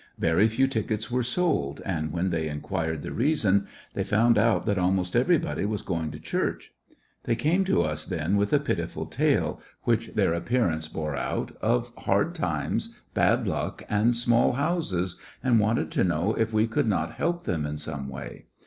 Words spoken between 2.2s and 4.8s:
they inquired the reason they found out that